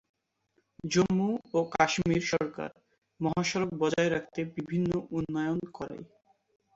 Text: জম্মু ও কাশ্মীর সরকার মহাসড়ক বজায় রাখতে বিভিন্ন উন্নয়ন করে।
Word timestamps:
জম্মু 0.83 1.29
ও 1.53 1.59
কাশ্মীর 1.73 2.23
সরকার 2.31 2.69
মহাসড়ক 3.19 3.69
বজায় 3.81 4.09
রাখতে 4.09 4.39
বিভিন্ন 4.57 4.89
উন্নয়ন 5.17 5.59
করে। 5.77 5.97